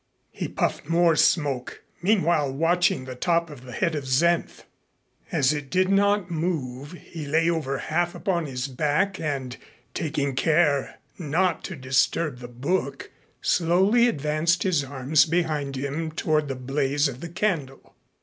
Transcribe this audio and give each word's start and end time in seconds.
He 0.31 0.47
puffed 0.47 0.89
more 0.89 1.15
smoke, 1.15 1.83
meanwhile 2.01 2.51
watching 2.51 3.05
the 3.05 3.13
top 3.13 3.51
of 3.51 3.65
the 3.65 3.71
head 3.71 3.93
of 3.93 4.05
Senf. 4.05 4.63
As 5.31 5.53
it 5.53 5.69
did 5.69 5.89
not 5.89 6.31
move, 6.31 6.93
he 6.93 7.27
lay 7.27 7.51
over 7.51 7.77
half 7.77 8.15
upon 8.15 8.47
his 8.47 8.67
back, 8.67 9.19
and, 9.19 9.55
taking 9.93 10.33
care 10.35 10.97
not 11.19 11.63
to 11.65 11.75
disturb 11.75 12.39
the 12.39 12.47
book, 12.47 13.11
slowly 13.43 14.07
advanced 14.07 14.63
his 14.63 14.83
arms 14.83 15.25
behind 15.25 15.75
him 15.75 16.11
toward 16.11 16.47
the 16.47 16.55
blaze 16.55 17.07
of 17.07 17.19
the 17.21 17.29
candle. 17.29 17.93